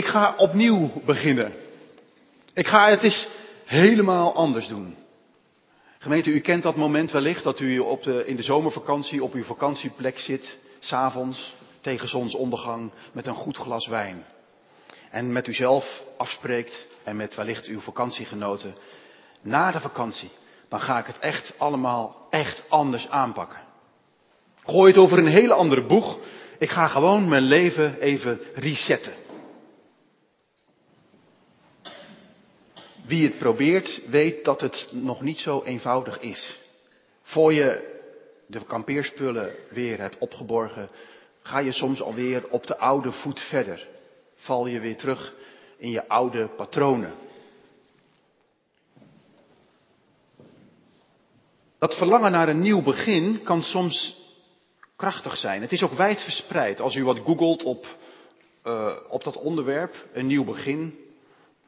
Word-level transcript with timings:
Ik 0.00 0.06
ga 0.06 0.34
opnieuw 0.36 0.90
beginnen. 1.04 1.52
Ik 2.54 2.66
ga 2.66 2.88
het 2.88 3.02
eens 3.02 3.28
helemaal 3.64 4.34
anders 4.34 4.68
doen. 4.68 4.96
Gemeente, 5.98 6.30
u 6.30 6.40
kent 6.40 6.62
dat 6.62 6.76
moment 6.76 7.10
wellicht 7.10 7.42
dat 7.42 7.60
u 7.60 7.78
op 7.78 8.02
de, 8.02 8.26
in 8.26 8.36
de 8.36 8.42
zomervakantie 8.42 9.22
op 9.22 9.32
uw 9.34 9.44
vakantieplek 9.44 10.18
zit, 10.18 10.58
s'avonds 10.78 11.54
tegen 11.80 12.08
zonsondergang 12.08 12.90
met 13.12 13.26
een 13.26 13.34
goed 13.34 13.56
glas 13.56 13.86
wijn. 13.86 14.24
En 15.10 15.32
met 15.32 15.46
uzelf 15.46 16.02
afspreekt 16.16 16.86
en 17.04 17.16
met 17.16 17.34
wellicht 17.34 17.66
uw 17.66 17.80
vakantiegenoten. 17.80 18.74
Na 19.42 19.70
de 19.70 19.80
vakantie, 19.80 20.30
dan 20.68 20.80
ga 20.80 20.98
ik 20.98 21.06
het 21.06 21.18
echt 21.18 21.54
allemaal 21.58 22.26
echt 22.30 22.62
anders 22.68 23.08
aanpakken. 23.08 23.60
Gooi 24.64 24.90
het 24.92 25.00
over 25.00 25.18
een 25.18 25.26
hele 25.26 25.54
andere 25.54 25.86
boeg. 25.86 26.18
Ik 26.58 26.70
ga 26.70 26.86
gewoon 26.86 27.28
mijn 27.28 27.42
leven 27.42 28.00
even 28.00 28.40
resetten. 28.54 29.28
Wie 33.10 33.24
het 33.24 33.38
probeert, 33.38 34.00
weet 34.06 34.44
dat 34.44 34.60
het 34.60 34.88
nog 34.92 35.20
niet 35.20 35.38
zo 35.38 35.62
eenvoudig 35.62 36.20
is. 36.20 36.58
Voor 37.22 37.52
je 37.52 37.98
de 38.46 38.64
kampeerspullen 38.64 39.54
weer 39.70 39.98
hebt 39.98 40.18
opgeborgen, 40.18 40.88
ga 41.42 41.58
je 41.58 41.72
soms 41.72 42.02
alweer 42.02 42.48
op 42.50 42.66
de 42.66 42.78
oude 42.78 43.12
voet 43.12 43.40
verder. 43.40 43.88
Val 44.34 44.66
je 44.66 44.80
weer 44.80 44.96
terug 44.96 45.34
in 45.76 45.90
je 45.90 46.08
oude 46.08 46.48
patronen. 46.48 47.14
Dat 51.78 51.96
verlangen 51.96 52.32
naar 52.32 52.48
een 52.48 52.60
nieuw 52.60 52.82
begin 52.82 53.42
kan 53.42 53.62
soms 53.62 54.16
krachtig 54.96 55.36
zijn. 55.36 55.60
Het 55.60 55.72
is 55.72 55.82
ook 55.82 55.92
wijd 55.92 56.22
verspreid. 56.22 56.80
Als 56.80 56.94
u 56.94 57.04
wat 57.04 57.18
googelt 57.18 57.62
op, 57.62 57.86
uh, 58.64 58.96
op 59.08 59.24
dat 59.24 59.36
onderwerp, 59.36 60.04
een 60.12 60.26
nieuw 60.26 60.44
begin, 60.44 61.08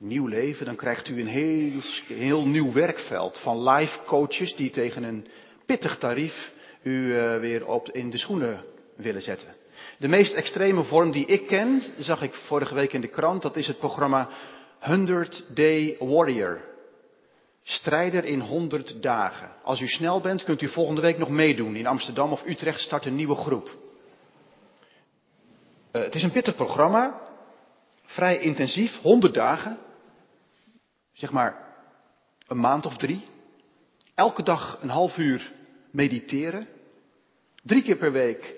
nieuw 0.02 0.26
leven, 0.26 0.66
dan 0.66 0.76
krijgt 0.76 1.08
u 1.08 1.20
een 1.20 1.26
heel, 1.26 1.80
heel 2.06 2.46
nieuw 2.46 2.72
werkveld 2.72 3.38
van 3.38 3.68
life 3.68 3.98
coaches 4.06 4.56
die 4.56 4.70
tegen 4.70 5.02
een 5.02 5.26
pittig 5.66 5.98
tarief 5.98 6.52
u 6.82 6.90
uh, 6.90 7.38
weer 7.38 7.66
op, 7.66 7.90
in 7.90 8.10
de 8.10 8.18
schoenen 8.18 8.64
willen 8.96 9.22
zetten. 9.22 9.48
De 9.98 10.08
meest 10.08 10.34
extreme 10.34 10.82
vorm 10.84 11.10
die 11.10 11.26
ik 11.26 11.46
ken, 11.46 11.82
zag 11.98 12.22
ik 12.22 12.34
vorige 12.34 12.74
week 12.74 12.92
in 12.92 13.00
de 13.00 13.08
krant, 13.08 13.42
dat 13.42 13.56
is 13.56 13.66
het 13.66 13.78
programma 13.78 14.28
100 14.80 15.44
Day 15.54 15.96
Warrior. 15.98 16.60
Strijder 17.62 18.24
in 18.24 18.40
100 18.40 19.02
dagen. 19.02 19.50
Als 19.62 19.80
u 19.80 19.86
snel 19.86 20.20
bent, 20.20 20.44
kunt 20.44 20.62
u 20.62 20.68
volgende 20.68 21.00
week 21.00 21.18
nog 21.18 21.28
meedoen. 21.28 21.76
In 21.76 21.86
Amsterdam 21.86 22.32
of 22.32 22.46
Utrecht 22.46 22.80
start 22.80 23.04
een 23.04 23.16
nieuwe 23.16 23.34
groep. 23.34 23.76
Uh, 25.92 26.02
het 26.02 26.14
is 26.14 26.22
een 26.22 26.32
pittig 26.32 26.54
programma. 26.54 27.20
Vrij 28.04 28.38
intensief, 28.38 29.00
100 29.00 29.34
dagen. 29.34 29.78
Zeg 31.12 31.32
maar 31.32 31.74
een 32.46 32.60
maand 32.60 32.86
of 32.86 32.96
drie. 32.96 33.24
Elke 34.14 34.42
dag 34.42 34.78
een 34.82 34.88
half 34.88 35.16
uur 35.16 35.52
mediteren. 35.90 36.68
Drie 37.62 37.82
keer 37.82 37.96
per 37.96 38.12
week 38.12 38.54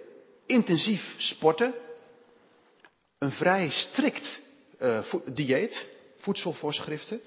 intensief 0.46 1.14
sporten. 1.18 1.74
Een 3.18 3.30
vrij 3.30 3.70
strikt 3.70 4.40
uh, 4.80 5.14
dieet, 5.26 5.88
voedselvoorschriften. 6.18 7.20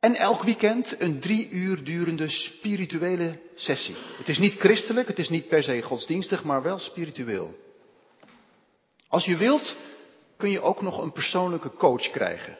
En 0.00 0.14
elk 0.14 0.42
weekend 0.42 1.00
een 1.00 1.20
drie 1.20 1.48
uur 1.50 1.84
durende 1.84 2.28
spirituele 2.28 3.38
sessie. 3.54 3.94
Het 4.18 4.28
is 4.28 4.38
niet 4.38 4.58
christelijk, 4.58 5.08
het 5.08 5.18
is 5.18 5.28
niet 5.28 5.48
per 5.48 5.62
se 5.62 5.82
godsdienstig, 5.82 6.44
maar 6.44 6.62
wel 6.62 6.78
spiritueel. 6.78 7.54
Als 9.08 9.24
je 9.24 9.36
wilt, 9.36 9.76
kun 10.36 10.50
je 10.50 10.60
ook 10.60 10.82
nog 10.82 11.02
een 11.02 11.12
persoonlijke 11.12 11.72
coach 11.72 12.10
krijgen. 12.10 12.58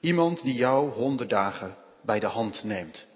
Iemand 0.00 0.42
die 0.42 0.54
jou 0.54 0.90
honderd 0.90 1.30
dagen 1.30 1.76
bij 2.02 2.20
de 2.20 2.26
hand 2.26 2.64
neemt. 2.64 3.06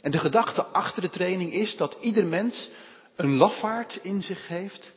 En 0.00 0.10
de 0.10 0.18
gedachte 0.18 0.62
achter 0.64 1.02
de 1.02 1.10
training 1.10 1.52
is 1.52 1.76
dat 1.76 1.96
ieder 2.00 2.26
mens 2.26 2.70
een 3.16 3.36
lafaard 3.36 3.98
in 4.02 4.22
zich 4.22 4.48
heeft 4.48 4.92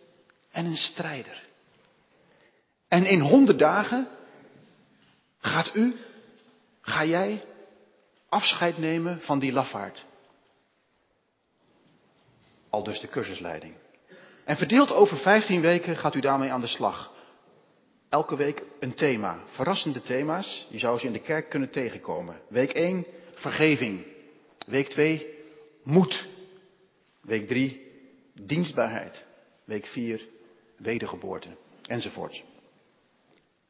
en 0.51 0.65
een 0.65 0.77
strijder. 0.77 1.43
En 2.87 3.05
in 3.05 3.19
honderd 3.19 3.59
dagen 3.59 4.07
gaat 5.39 5.75
u 5.75 5.95
Ga 6.87 7.05
jij 7.05 7.43
afscheid 8.29 8.77
nemen 8.77 9.21
van 9.21 9.39
die 9.39 9.51
lafaard? 9.51 10.05
Al 12.69 12.83
dus 12.83 12.99
de 12.99 13.07
cursusleiding. 13.07 13.73
En 14.45 14.57
verdeeld 14.57 14.91
over 14.91 15.17
15 15.17 15.61
weken 15.61 15.95
gaat 15.95 16.15
u 16.15 16.19
daarmee 16.19 16.51
aan 16.51 16.61
de 16.61 16.67
slag. 16.67 17.11
Elke 18.09 18.35
week 18.35 18.63
een 18.79 18.93
thema. 18.93 19.39
Verrassende 19.45 20.01
thema's. 20.01 20.67
Je 20.69 20.79
zou 20.79 20.99
ze 20.99 21.05
in 21.05 21.11
de 21.11 21.21
kerk 21.21 21.49
kunnen 21.49 21.69
tegenkomen. 21.69 22.41
Week 22.47 22.71
1, 22.71 23.05
vergeving. 23.33 24.05
Week 24.65 24.89
2, 24.89 25.27
moed. 25.83 26.25
Week 27.21 27.47
3, 27.47 27.91
dienstbaarheid. 28.33 29.25
Week 29.63 29.85
4, 29.85 30.27
wedergeboorte. 30.77 31.49
Enzovoort. 31.81 32.43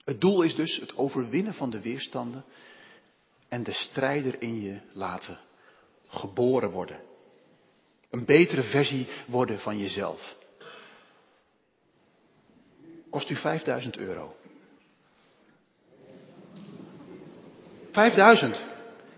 Het 0.03 0.21
doel 0.21 0.41
is 0.41 0.55
dus 0.55 0.77
het 0.77 0.97
overwinnen 0.97 1.53
van 1.53 1.69
de 1.69 1.81
weerstanden 1.81 2.45
en 3.47 3.63
de 3.63 3.73
strijder 3.73 4.41
in 4.41 4.61
je 4.61 4.79
laten 4.91 5.39
geboren 6.07 6.69
worden. 6.69 6.99
Een 8.09 8.25
betere 8.25 8.63
versie 8.63 9.07
worden 9.27 9.59
van 9.59 9.77
jezelf. 9.77 10.35
Kost 13.17 13.29
u 13.29 13.35
5000 13.35 13.97
euro. 13.97 14.35
5000. 17.91 18.63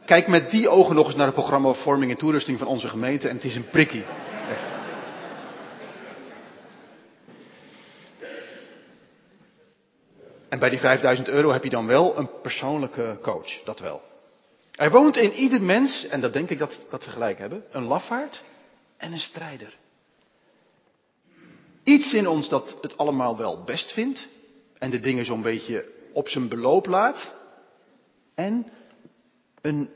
Kijk 0.06 0.28
met 0.28 0.52
die 0.52 0.70
ogen 0.70 0.96
nog 0.96 1.06
eens 1.06 1.16
naar 1.16 1.26
het 1.26 1.36
programma 1.36 1.74
Vorming 1.74 2.12
en 2.12 2.18
Toerusting 2.18 2.58
van 2.58 2.68
onze 2.68 2.88
gemeente 2.88 3.28
en 3.28 3.36
het 3.36 3.44
is 3.44 3.56
een 3.56 3.70
prikkie. 3.70 4.04
Echt. 4.50 4.72
En 10.50 10.60
bij 10.60 10.70
die 10.70 10.80
5000 10.80 11.28
euro 11.28 11.52
heb 11.52 11.64
je 11.64 11.70
dan 11.70 11.88
wel 11.88 12.18
een 12.18 12.30
persoonlijke 12.42 13.20
coach, 13.22 13.64
dat 13.64 13.80
wel. 13.80 14.02
Er 14.76 14.92
woont 14.92 15.18
in 15.18 15.34
ieder 15.34 15.62
mens, 15.62 16.08
en 16.08 16.22
dat 16.22 16.34
denk 16.34 16.50
ik 16.50 16.58
dat, 16.58 16.86
dat 16.90 17.04
ze 17.04 17.10
gelijk 17.10 17.38
hebben, 17.38 17.64
een 17.72 17.84
lafaard 17.84 18.44
en 18.98 19.12
een 19.12 19.20
strijder. 19.20 19.78
Iets 21.90 22.14
in 22.14 22.28
ons 22.28 22.50
dat 22.50 22.78
het 22.82 22.98
allemaal 22.98 23.38
wel 23.38 23.64
best 23.64 23.92
vindt 23.92 24.28
en 24.78 24.90
de 24.90 25.00
dingen 25.00 25.26
zo'n 25.26 25.42
beetje 25.42 25.86
op 26.14 26.28
zijn 26.28 26.48
beloop 26.48 26.86
laat. 26.86 27.34
En 28.36 28.68
een 29.62 29.90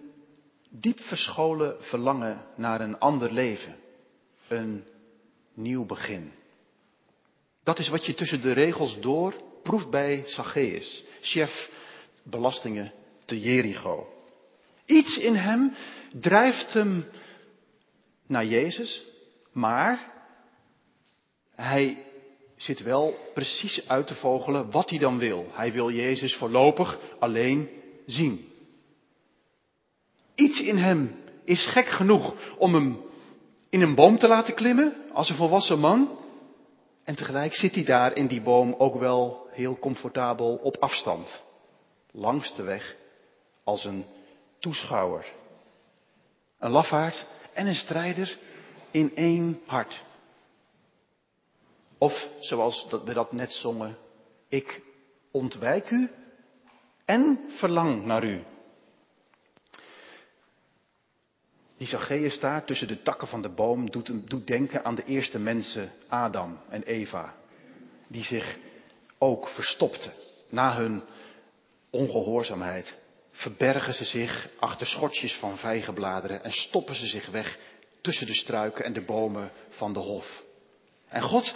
diep 0.69 0.99
verscholen 0.99 1.75
verlangen 1.79 2.45
naar 2.55 2.81
een 2.81 2.99
ander 2.99 3.31
leven. 3.31 3.75
Een 4.47 4.83
nieuw 5.53 5.85
begin. 5.85 6.31
Dat 7.63 7.79
is 7.79 7.89
wat 7.89 8.05
je 8.05 8.13
tussen 8.13 8.41
de 8.41 8.51
regels 8.51 8.99
door 8.99 9.33
proeft 9.63 9.89
bij 9.89 10.23
Zacchaeus, 10.25 11.03
chef 11.21 11.69
belastingen 12.23 12.91
te 13.25 13.39
Jericho. 13.39 14.07
Iets 14.85 15.17
in 15.17 15.35
hem 15.35 15.73
drijft 16.13 16.73
hem 16.73 17.05
naar 18.27 18.45
Jezus, 18.45 19.03
maar 19.51 20.12
hij 21.55 21.97
zit 22.55 22.83
wel 22.83 23.15
precies 23.33 23.87
uit 23.87 24.07
te 24.07 24.15
vogelen 24.15 24.71
wat 24.71 24.89
hij 24.89 24.99
dan 24.99 25.17
wil. 25.17 25.47
Hij 25.51 25.71
wil 25.71 25.91
Jezus 25.91 26.35
voorlopig 26.35 26.99
alleen 27.19 27.69
zien. 28.05 28.47
Iets 30.35 30.61
in 30.61 30.77
hem 30.77 31.15
is 31.43 31.65
gek 31.65 31.87
genoeg 31.87 32.55
om 32.57 32.73
hem 32.73 33.01
in 33.69 33.81
een 33.81 33.95
boom 33.95 34.17
te 34.17 34.27
laten 34.27 34.53
klimmen 34.53 34.95
als 35.13 35.29
een 35.29 35.35
volwassen 35.35 35.79
man. 35.79 36.17
En 37.03 37.15
tegelijk 37.15 37.53
zit 37.53 37.75
hij 37.75 37.83
daar 37.83 38.15
in 38.15 38.27
die 38.27 38.41
boom 38.41 38.75
ook 38.77 38.95
wel 38.95 39.47
heel 39.51 39.79
comfortabel 39.79 40.59
op 40.63 40.77
afstand. 40.77 41.43
Langs 42.11 42.55
de 42.55 42.63
weg 42.63 42.95
als 43.63 43.85
een 43.85 44.05
toeschouwer. 44.59 45.25
Een 46.59 46.71
lafaard 46.71 47.25
en 47.53 47.67
een 47.67 47.75
strijder 47.75 48.37
in 48.91 49.15
één 49.15 49.59
hart. 49.65 50.01
Of 52.03 52.27
zoals 52.39 52.87
we 53.05 53.13
dat 53.13 53.31
net 53.31 53.51
zongen, 53.51 53.97
ik 54.47 54.81
ontwijk 55.31 55.89
u 55.89 56.09
en 57.05 57.39
verlang 57.47 58.05
naar 58.05 58.23
u. 58.23 58.43
Die 61.77 61.87
Zacchaeus 61.87 62.39
daar 62.39 62.65
tussen 62.65 62.87
de 62.87 63.01
takken 63.01 63.27
van 63.27 63.41
de 63.41 63.49
boom 63.49 63.91
doet, 63.91 64.29
doet 64.29 64.47
denken 64.47 64.85
aan 64.85 64.95
de 64.95 65.03
eerste 65.03 65.39
mensen, 65.39 65.91
Adam 66.07 66.59
en 66.69 66.83
Eva, 66.83 67.35
die 68.07 68.23
zich 68.23 68.57
ook 69.17 69.47
verstopten 69.47 70.13
na 70.49 70.75
hun 70.75 71.03
ongehoorzaamheid 71.89 72.97
verbergen 73.31 73.93
ze 73.93 74.05
zich 74.05 74.49
achter 74.59 74.87
schotjes 74.87 75.33
van 75.33 75.57
vijgenbladeren 75.57 76.43
en 76.43 76.51
stoppen 76.51 76.95
ze 76.95 77.07
zich 77.07 77.29
weg 77.29 77.59
tussen 78.01 78.27
de 78.27 78.35
struiken 78.35 78.85
en 78.85 78.93
de 78.93 79.01
bomen 79.01 79.51
van 79.69 79.93
de 79.93 79.99
hof. 79.99 80.43
En 81.07 81.21
God, 81.21 81.55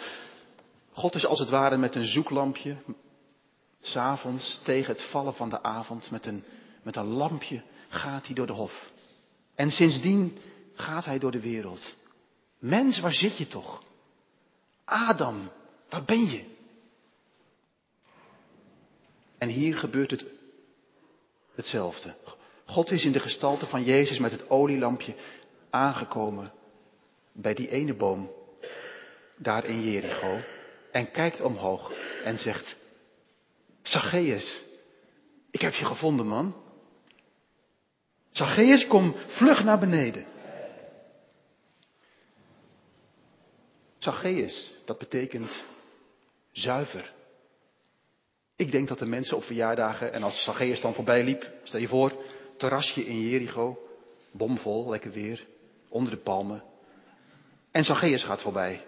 God 0.98 1.16
is 1.16 1.26
als 1.26 1.40
het 1.40 1.50
ware 1.50 1.78
met 1.78 1.96
een 1.96 2.06
zoeklampje 2.06 2.76
s'avonds 3.82 4.60
tegen 4.64 4.94
het 4.94 5.04
vallen 5.04 5.34
van 5.34 5.50
de 5.50 5.64
avond 5.64 6.12
met 6.12 6.26
een, 6.26 6.44
met 6.84 6.96
een 6.96 7.06
lampje 7.06 7.62
gaat 7.88 8.26
hij 8.26 8.36
door 8.36 8.48
de 8.48 8.54
hof. 8.54 8.92
En 9.56 9.72
sindsdien 9.72 10.38
gaat 10.74 11.06
hij 11.06 11.20
door 11.20 11.32
de 11.32 11.40
wereld. 11.40 11.96
Mens, 12.60 13.00
waar 13.00 13.14
zit 13.14 13.38
je 13.38 13.48
toch? 13.48 13.84
Adam, 14.86 15.52
waar 15.90 16.04
ben 16.04 16.26
je? 16.26 16.46
En 19.38 19.50
hier 19.50 19.78
gebeurt 19.78 20.12
het 20.12 20.26
hetzelfde. 21.56 22.16
God 22.66 22.92
is 22.92 23.06
in 23.06 23.12
de 23.12 23.20
gestalte 23.20 23.68
van 23.68 23.84
Jezus 23.84 24.20
met 24.20 24.32
het 24.32 24.50
olielampje 24.50 25.16
aangekomen 25.70 26.52
bij 27.32 27.54
die 27.54 27.70
ene 27.70 27.94
boom 27.94 28.32
daar 29.36 29.66
in 29.66 29.82
Jericho 29.82 30.40
en 30.98 31.12
kijkt 31.12 31.42
omhoog 31.42 31.92
en 32.24 32.40
zegt, 32.40 32.76
Zacchaeus, 33.82 34.62
ik 35.52 35.62
heb 35.62 35.74
je 35.74 35.86
gevonden 35.86 36.28
man. 36.28 36.56
Zacchaeus, 38.30 38.88
kom 38.88 39.16
vlug 39.28 39.64
naar 39.64 39.80
beneden. 39.80 40.26
Zacchaeus, 43.98 44.72
dat 44.86 44.98
betekent 44.98 45.64
zuiver. 46.52 47.14
Ik 48.56 48.72
denk 48.72 48.88
dat 48.88 49.00
de 49.00 49.06
mensen 49.06 49.38
op 49.38 49.44
verjaardagen, 49.44 50.14
en 50.14 50.24
als 50.24 50.44
Zacchaeus 50.44 50.82
dan 50.82 50.94
voorbij 50.94 51.24
liep, 51.24 51.52
stel 51.64 51.80
je 51.80 51.88
voor, 51.88 52.14
terrasje 52.58 53.06
in 53.06 53.22
Jericho, 53.22 53.80
bomvol, 54.32 54.90
lekker 54.90 55.12
weer, 55.12 55.46
onder 55.90 56.12
de 56.12 56.18
palmen. 56.18 56.64
En 57.72 57.84
Zacchaeus 57.84 58.24
gaat 58.24 58.42
voorbij. 58.42 58.86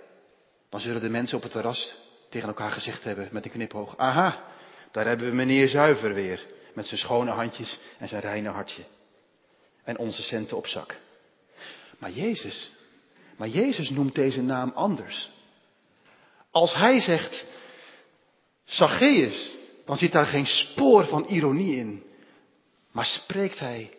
Dan 0.70 0.80
zullen 0.80 1.02
de 1.02 1.10
mensen 1.10 1.38
op 1.38 1.44
het 1.44 1.52
terras 1.52 1.96
tegen 2.30 2.48
elkaar 2.48 2.72
gezegd 2.72 3.04
hebben 3.04 3.30
met 3.32 3.46
een 3.46 3.52
knipoog. 3.52 3.98
Aha, 3.98 4.44
daar 4.92 5.08
hebben 5.08 5.30
we 5.30 5.36
meneer 5.36 5.68
Zuiver 5.68 6.14
weer. 6.14 6.48
Met 6.74 6.88
zijn 6.88 7.00
schone 7.00 7.32
handjes 7.32 7.80
en 7.98 8.08
zijn 8.08 8.22
reine 8.22 8.50
hartje. 8.50 8.84
En 9.84 9.98
onze 9.98 10.24
centen 10.24 10.58
op 10.58 10.68
zak. 10.68 10.96
Maar 11.98 12.12
Jezus, 12.12 12.72
maar 13.38 13.48
Jezus 13.48 13.90
noemt 13.90 14.16
deze 14.16 14.42
naam 14.42 14.72
anders. 14.76 15.30
Als 16.52 16.74
hij 16.74 17.00
zegt 17.00 17.46
Zacchaeus, 18.66 19.56
dan 19.86 19.98
zit 19.98 20.12
daar 20.12 20.28
geen 20.28 20.48
spoor 20.48 21.06
van 21.06 21.26
ironie 21.26 21.76
in. 21.76 22.04
Maar 22.92 23.06
spreekt 23.06 23.60
hij 23.60 23.94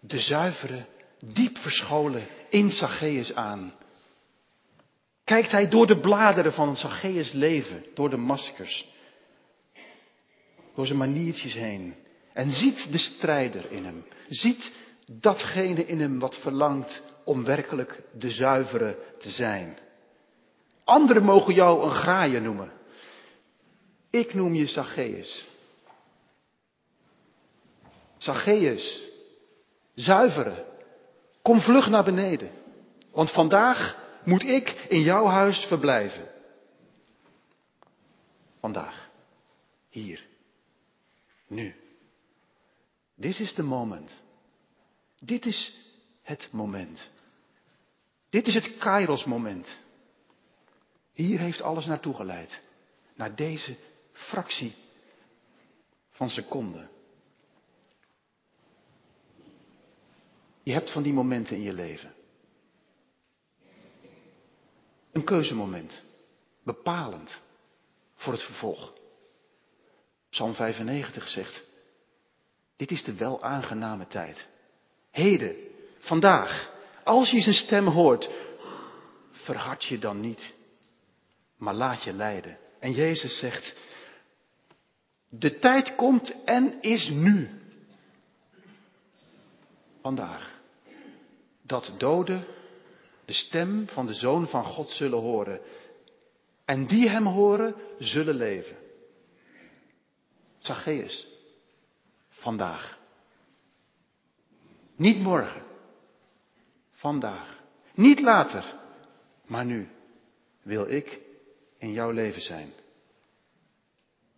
de 0.00 0.18
zuivere, 0.18 0.86
diep 1.18 1.58
verscholen 1.58 2.26
in 2.48 2.70
Zacchaeus 2.70 3.34
aan. 3.34 3.74
Kijkt 5.28 5.50
hij 5.50 5.68
door 5.68 5.86
de 5.86 6.00
bladeren 6.00 6.52
van 6.52 6.76
Zacchaeus 6.76 7.32
leven, 7.32 7.84
door 7.94 8.10
de 8.10 8.16
maskers, 8.16 8.88
door 10.74 10.86
zijn 10.86 10.98
maniertjes 10.98 11.54
heen. 11.54 11.94
En 12.32 12.52
ziet 12.52 12.92
de 12.92 12.98
strijder 12.98 13.70
in 13.70 13.84
hem. 13.84 14.04
Ziet 14.28 14.72
datgene 15.06 15.86
in 15.86 16.00
hem 16.00 16.18
wat 16.18 16.36
verlangt 16.38 17.02
om 17.24 17.44
werkelijk 17.44 18.02
de 18.12 18.30
zuivere 18.30 18.98
te 19.18 19.30
zijn. 19.30 19.78
Anderen 20.84 21.22
mogen 21.22 21.54
jou 21.54 21.84
een 21.84 21.94
graaien 21.94 22.42
noemen. 22.42 22.72
Ik 24.10 24.34
noem 24.34 24.54
je 24.54 24.66
Zacchaeus. 24.66 25.46
Zacchaeus, 28.16 29.02
zuivere, 29.94 30.64
kom 31.42 31.60
vlug 31.60 31.88
naar 31.88 32.04
beneden. 32.04 32.50
Want 33.12 33.32
vandaag 33.32 34.06
moet 34.28 34.42
ik 34.42 34.68
in 34.88 35.00
jouw 35.00 35.26
huis 35.26 35.58
verblijven. 35.58 36.28
Vandaag. 38.60 39.10
Hier. 39.88 40.26
Nu. 41.46 41.74
Dit 43.14 43.38
is 43.38 43.54
de 43.54 43.62
moment. 43.62 44.20
Dit 45.20 45.46
is 45.46 45.90
het 46.22 46.52
moment. 46.52 47.10
Dit 48.30 48.46
is 48.46 48.54
het 48.54 48.78
Kairos 48.78 49.24
moment. 49.24 49.78
Hier 51.12 51.38
heeft 51.38 51.60
alles 51.62 51.86
naartoe 51.86 52.14
geleid. 52.14 52.62
Naar 53.14 53.34
deze 53.34 53.76
fractie 54.12 54.74
van 56.10 56.28
seconden. 56.28 56.90
Je 60.62 60.72
hebt 60.72 60.92
van 60.92 61.02
die 61.02 61.12
momenten 61.12 61.56
in 61.56 61.62
je 61.62 61.72
leven. 61.72 62.16
Een 65.18 65.24
keuzemoment. 65.24 66.02
Bepalend 66.64 67.40
voor 68.14 68.32
het 68.32 68.42
vervolg. 68.42 68.92
Psalm 70.30 70.54
95 70.54 71.28
zegt, 71.28 71.64
dit 72.76 72.90
is 72.90 73.04
de 73.04 73.14
wel 73.14 73.42
aangename 73.42 74.06
tijd. 74.06 74.48
Heden, 75.10 75.56
vandaag, 75.98 76.72
als 77.04 77.30
je 77.30 77.40
zijn 77.40 77.54
stem 77.54 77.86
hoort, 77.86 78.30
verhard 79.30 79.84
je 79.84 79.98
dan 79.98 80.20
niet, 80.20 80.52
maar 81.56 81.74
laat 81.74 82.02
je 82.02 82.12
leiden. 82.12 82.58
En 82.80 82.92
Jezus 82.92 83.38
zegt, 83.38 83.74
de 85.28 85.58
tijd 85.58 85.94
komt 85.94 86.44
en 86.44 86.80
is 86.80 87.08
nu. 87.08 87.50
Vandaag. 90.02 90.58
Dat 91.62 91.94
doden 91.96 92.46
de 93.28 93.34
stem 93.34 93.88
van 93.88 94.06
de 94.06 94.14
Zoon 94.14 94.48
van 94.48 94.64
God 94.64 94.90
zullen 94.90 95.18
horen. 95.18 95.60
En 96.64 96.86
die 96.86 97.08
hem 97.08 97.26
horen, 97.26 97.74
zullen 97.98 98.34
leven. 98.34 98.76
Zacchaeus, 100.58 101.28
vandaag. 102.28 102.98
Niet 104.96 105.20
morgen, 105.20 105.62
vandaag. 106.90 107.62
Niet 107.94 108.20
later, 108.20 108.74
maar 109.46 109.64
nu 109.64 109.88
wil 110.62 110.90
ik 110.90 111.20
in 111.78 111.92
jouw 111.92 112.10
leven 112.10 112.42
zijn. 112.42 112.72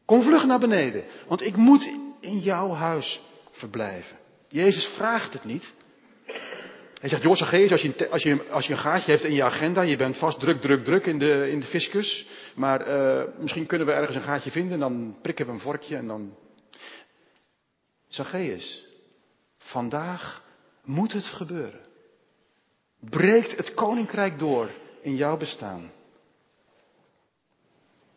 Kom 0.05 0.23
vlug 0.23 0.45
naar 0.45 0.61
beneden, 0.61 1.05
want 1.29 1.41
ik 1.41 1.57
moet 1.57 1.85
in 2.21 2.39
jouw 2.39 2.73
huis 2.73 3.21
verblijven. 3.51 4.19
Jezus 4.49 4.87
vraagt 4.87 5.33
het 5.33 5.45
niet. 5.45 5.75
Hij 7.01 7.09
zegt, 7.09 7.23
joh, 7.23 7.35
Zacchaeus, 7.35 7.71
als 7.71 7.83
je, 7.83 8.09
als, 8.09 8.23
je, 8.23 8.49
als 8.51 8.67
je 8.67 8.73
een 8.73 8.79
gaatje 8.79 9.11
hebt 9.11 9.25
in 9.25 9.35
je 9.35 9.43
agenda, 9.43 9.83
je 9.83 9.97
bent 9.97 10.17
vast 10.17 10.41
druk, 10.41 10.61
druk, 10.61 10.85
druk 10.85 11.07
in 11.07 11.19
de, 11.19 11.51
in 11.51 11.61
de 11.61 11.67
fiscus, 11.67 12.27
maar 12.55 12.89
uh, 12.89 13.25
misschien 13.39 13.67
kunnen 13.67 13.87
we 13.87 13.93
ergens 13.93 14.17
een 14.17 14.23
gaatje 14.23 14.51
vinden, 14.51 14.79
dan 14.79 15.17
prikken 15.23 15.47
we 15.47 15.53
een 15.53 15.61
vorkje 15.61 15.97
en 15.97 16.07
dan... 16.07 16.37
Zacchaeus, 18.09 18.85
vandaag 19.59 20.45
moet 20.85 21.13
het 21.13 21.25
gebeuren. 21.25 21.81
Breekt 23.01 23.57
het 23.57 23.75
koninkrijk 23.75 24.39
door 24.39 24.71
in 25.01 25.17
jouw 25.17 25.37
bestaan. 25.37 25.91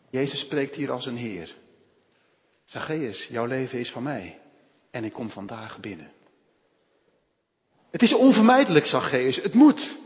Jezus 0.09 0.39
spreekt 0.39 0.75
hier 0.75 0.91
als 0.91 1.05
een 1.05 1.17
Heer. 1.17 1.55
Zacchaeus, 2.65 3.27
jouw 3.29 3.45
leven 3.45 3.79
is 3.79 3.91
van 3.91 4.03
mij 4.03 4.39
en 4.91 5.03
ik 5.03 5.13
kom 5.13 5.29
vandaag 5.29 5.79
binnen. 5.79 6.11
Het 7.93 8.01
is 8.01 8.13
onvermijdelijk, 8.13 8.85
Zacchaeus. 8.85 9.35
Het 9.35 9.53
moet. 9.53 9.97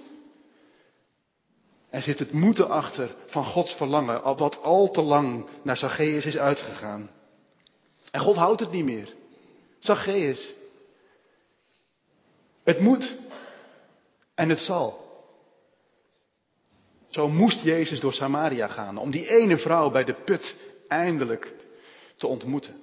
Er 1.90 2.02
zit 2.02 2.20
het 2.20 2.32
moeten 2.32 2.70
achter 2.70 3.16
van 3.26 3.46
Gods 3.46 3.74
verlangen, 3.74 4.38
wat 4.38 4.62
al 4.62 4.92
te 4.92 5.02
lang 5.02 5.50
naar 5.64 5.78
Zacchaeus 5.78 6.26
is 6.26 6.38
uitgegaan. 6.38 7.10
En 8.12 8.22
God 8.22 8.36
houdt 8.36 8.60
het 8.60 8.72
niet 8.72 8.86
meer. 8.86 9.14
Zacchaeus. 9.80 10.54
Het 12.64 12.80
moet. 12.80 13.16
En 14.36 14.50
het 14.50 14.60
zal. 14.60 15.06
Zo 17.10 17.30
moest 17.30 17.62
Jezus 17.62 18.00
door 18.00 18.14
Samaria 18.14 18.68
gaan 18.68 18.98
om 18.98 19.12
die 19.12 19.28
ene 19.28 19.58
vrouw 19.58 19.90
bij 19.90 20.04
de 20.04 20.14
put 20.14 20.56
eindelijk 20.88 21.54
te 22.18 22.28
ontmoeten. 22.28 22.76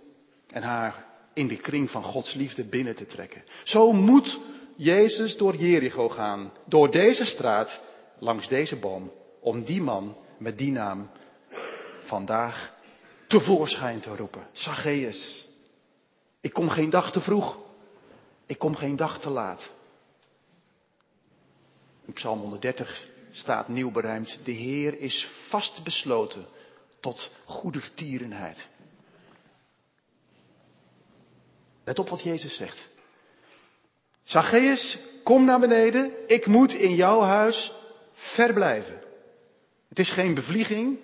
En 0.51 0.63
haar 0.63 1.07
in 1.35 1.49
de 1.49 1.57
kring 1.57 1.91
van 1.91 2.03
Gods 2.03 2.35
liefde 2.35 2.65
binnen 2.65 2.97
te 2.97 3.07
trekken. 3.07 3.45
Zo 3.65 3.93
moet 3.93 4.39
Jezus 4.77 5.37
door 5.37 5.57
Jericho 5.57 6.09
gaan, 6.09 6.53
door 6.65 6.91
deze 6.91 7.25
straat, 7.25 7.81
langs 8.19 8.49
deze 8.49 8.77
boom, 8.77 9.13
om 9.41 9.65
die 9.65 9.83
man 9.83 10.17
met 10.39 10.59
die 10.59 10.73
naam 10.73 11.11
vandaag 12.05 12.75
tevoorschijn 13.27 14.01
te 14.01 14.17
roepen. 14.17 14.47
Zacchaeus, 14.53 15.47
ik 16.41 16.53
kom 16.53 16.69
geen 16.69 16.91
dag 16.91 17.13
te 17.13 17.21
vroeg, 17.21 17.63
ik 18.47 18.59
kom 18.59 18.75
geen 18.77 18.97
dag 18.97 19.21
te 19.21 19.31
laat. 19.31 19.73
In 22.05 22.13
Psalm 22.13 22.41
130 22.41 23.09
staat 23.31 23.69
nieuw 23.69 23.91
berijmd, 23.91 24.39
de 24.45 24.53
Heer 24.53 25.01
is 25.01 25.29
vast 25.49 25.85
besloten 25.85 26.47
tot 27.01 27.31
goede 27.45 27.81
vertierenheid. 27.81 28.69
Let 31.85 31.99
op 31.99 32.09
wat 32.09 32.23
Jezus 32.23 32.57
zegt. 32.57 32.93
Zacchaeus, 34.25 34.99
kom 35.23 35.45
naar 35.45 35.61
beneden. 35.61 36.13
Ik 36.27 36.47
moet 36.47 36.73
in 36.73 36.95
jouw 36.95 37.21
huis 37.21 37.73
verblijven. 38.13 39.03
Het 39.89 39.99
is 39.99 40.11
geen 40.11 40.35
bevlieging. 40.35 40.99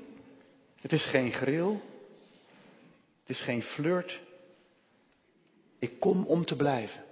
Het 0.80 0.92
is 0.92 1.04
geen 1.04 1.32
grill. 1.32 1.70
Het 1.70 3.28
Het 3.30 3.38
is 3.38 3.40
geen 3.40 3.62
flirt. 3.62 4.20
Ik 5.78 6.00
kom 6.00 6.24
om 6.26 6.44
te 6.44 6.56
blijven. 6.56 7.04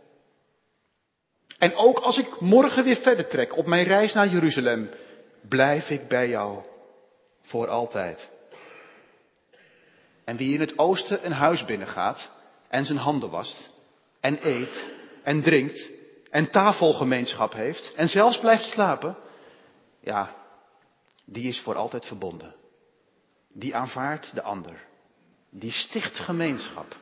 En 1.59 1.75
ook 1.75 1.99
als 1.99 2.19
ik 2.19 2.41
morgen 2.41 2.85
weer 2.85 2.97
verder 2.97 3.29
trek 3.29 3.57
op 3.57 3.67
mijn 3.67 3.85
reis 3.85 4.13
naar 4.13 4.29
Jeruzalem, 4.29 4.91
blijf 5.49 5.91
ik 5.91 6.09
bij 6.09 6.29
jou 6.29 6.65
voor 7.43 7.69
altijd. 7.69 8.31
En 10.25 10.37
wie 10.37 10.55
in 10.55 10.61
het 10.61 10.79
oosten 10.79 11.27
een 11.27 11.33
huis 11.33 11.65
binnengaat 11.65 12.31
en 12.69 12.85
zijn 12.85 12.99
handen 12.99 13.31
wast 13.31 13.69
en 14.21 14.39
eet 14.43 14.87
en 15.23 15.43
drinkt 15.43 15.98
en 16.31 16.51
tafelgemeenschap 16.51 17.53
heeft 17.53 17.95
en 17.95 18.09
zelfs 18.09 18.41
blijft 18.41 18.65
slapen, 18.65 19.17
ja, 20.01 20.35
die 21.25 21.49
is 21.49 21.61
voor 21.61 21.75
altijd 21.75 22.07
verbonden. 22.07 22.55
Die 23.53 23.77
aanvaardt 23.77 24.35
de 24.35 24.43
ander. 24.43 24.87
Die 25.51 25.73
sticht 25.73 26.19
gemeenschap. 26.19 26.97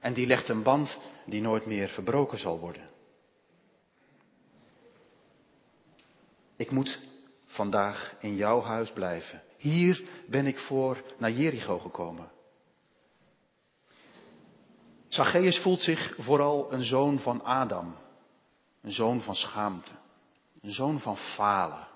En 0.00 0.14
die 0.14 0.26
legt 0.26 0.48
een 0.48 0.62
band 0.62 0.98
die 1.26 1.40
nooit 1.40 1.66
meer 1.66 1.88
verbroken 1.88 2.38
zal 2.38 2.58
worden. 2.58 2.90
Ik 6.56 6.70
moet 6.70 7.00
vandaag 7.46 8.14
in 8.20 8.36
jouw 8.36 8.62
huis 8.62 8.92
blijven. 8.92 9.42
Hier 9.56 10.02
ben 10.26 10.46
ik 10.46 10.58
voor 10.58 11.02
naar 11.18 11.30
Jericho 11.30 11.78
gekomen. 11.78 12.30
Zacchaeus 15.08 15.58
voelt 15.58 15.80
zich 15.80 16.14
vooral 16.18 16.72
een 16.72 16.84
zoon 16.84 17.18
van 17.18 17.44
Adam. 17.44 17.96
Een 18.82 18.92
zoon 18.92 19.20
van 19.20 19.34
schaamte. 19.34 19.90
Een 20.60 20.72
zoon 20.72 21.00
van 21.00 21.16
falen. 21.16 21.86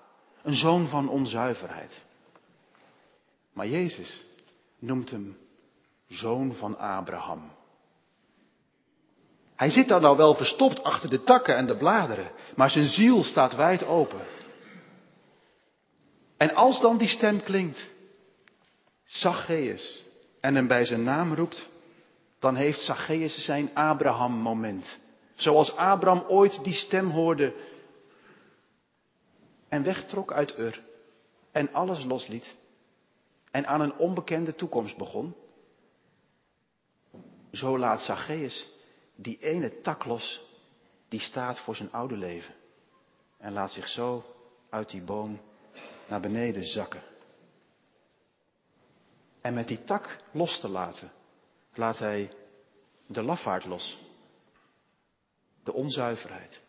Een 0.43 0.55
zoon 0.55 0.87
van 0.87 1.09
onzuiverheid. 1.09 2.05
Maar 3.53 3.67
Jezus 3.67 4.25
noemt 4.79 5.11
hem 5.11 5.37
zoon 6.07 6.53
van 6.53 6.77
Abraham. 6.77 7.51
Hij 9.55 9.69
zit 9.69 9.87
daar 9.87 10.01
nou 10.01 10.17
wel 10.17 10.35
verstopt 10.35 10.83
achter 10.83 11.09
de 11.09 11.23
takken 11.23 11.55
en 11.55 11.65
de 11.65 11.77
bladeren, 11.77 12.31
maar 12.55 12.69
zijn 12.69 12.87
ziel 12.87 13.23
staat 13.23 13.55
wijd 13.55 13.85
open. 13.85 14.25
En 16.37 16.55
als 16.55 16.81
dan 16.81 16.97
die 16.97 17.07
stem 17.07 17.43
klinkt, 17.43 17.89
Zacchaeus, 19.05 20.05
en 20.39 20.55
hem 20.55 20.67
bij 20.67 20.85
zijn 20.85 21.03
naam 21.03 21.33
roept, 21.33 21.69
dan 22.39 22.55
heeft 22.55 22.81
Zacchaeus 22.81 23.43
zijn 23.45 23.75
Abraham-moment. 23.75 24.99
Zoals 25.37 25.75
Abraham 25.75 26.23
ooit 26.27 26.63
die 26.63 26.73
stem 26.73 27.09
hoorde 27.09 27.53
en 29.69 29.83
wegtrok 29.83 30.31
uit 30.31 30.57
Ur 30.57 30.83
en 31.51 31.73
alles 31.73 32.03
losliet 32.03 32.55
en 33.51 33.67
aan 33.67 33.81
een 33.81 33.97
onbekende 33.97 34.55
toekomst 34.55 34.97
begon. 34.97 35.35
Zo 37.51 37.77
laat 37.77 38.01
Zacchaeus 38.01 38.65
die 39.15 39.37
ene 39.39 39.81
tak 39.81 40.05
los 40.05 40.41
die 41.07 41.19
staat 41.19 41.59
voor 41.59 41.75
zijn 41.75 41.91
oude 41.91 42.17
leven 42.17 42.53
en 43.37 43.53
laat 43.53 43.71
zich 43.71 43.87
zo 43.87 44.25
uit 44.69 44.89
die 44.89 45.01
boom 45.01 45.41
naar 46.07 46.19
beneden 46.19 46.65
zakken. 46.65 47.01
En 49.41 49.53
met 49.53 49.67
die 49.67 49.83
tak 49.83 50.17
los 50.31 50.59
te 50.59 50.67
laten, 50.67 51.11
laat 51.73 51.97
hij 51.97 52.31
de 53.05 53.23
lafaard 53.23 53.65
los. 53.65 54.06
De 55.67 55.73
onzuiverheid. 55.73 56.61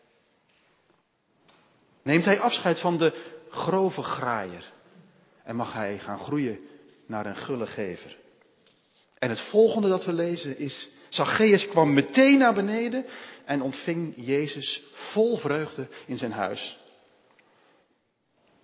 Neemt 2.03 2.25
hij 2.25 2.41
afscheid 2.41 2.81
van 2.81 2.99
de 2.99 3.13
grove 3.51 4.03
graaier. 4.03 4.73
En 5.45 5.57
mag 5.57 5.73
hij 5.73 5.99
gaan 5.99 6.19
groeien 6.19 6.59
naar 7.07 7.27
een 7.27 7.37
gulle 7.37 7.67
gever. 7.67 8.17
En 9.19 9.29
het 9.29 9.41
volgende 9.41 9.89
dat 9.89 10.05
we 10.05 10.13
lezen 10.13 10.59
is, 10.59 10.89
Zacchaeus 11.09 11.69
kwam 11.69 11.95
meteen 11.95 12.39
naar 12.39 12.55
beneden 12.55 13.05
en 13.45 13.63
ontving 13.63 14.15
Jezus 14.17 14.83
vol 14.93 15.37
vreugde 15.37 15.89
in 16.07 16.19
zijn 16.19 16.33
huis. 16.33 16.79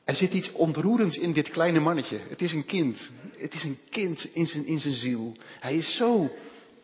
Er 0.05 0.15
zit 0.15 0.33
iets 0.33 0.53
ontroerends 0.53 1.17
in 1.17 1.33
dit 1.33 1.51
kleine 1.51 1.81
mannetje. 1.81 2.19
Het 2.29 2.43
is 2.43 2.53
een 2.53 2.67
kind. 2.67 3.11
Het 3.37 3.55
is 3.55 3.65
een 3.65 3.79
kind 3.91 4.25
in 4.33 4.47
zijn, 4.47 4.67
in 4.67 4.79
zijn 4.79 4.95
ziel. 4.95 5.37
Hij 5.61 5.77
is 5.77 5.97
zo 5.97 6.31